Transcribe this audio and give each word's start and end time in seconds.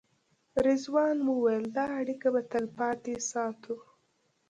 رضوان 0.65 1.17
وویل 1.23 1.65
دا 1.77 1.85
اړیکه 1.99 2.27
به 2.33 2.41
تلپاتې 2.51 3.15
ساتو. 3.31 3.75